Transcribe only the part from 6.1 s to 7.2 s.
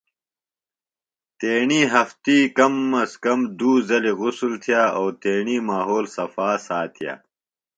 صفاساتِیہ۔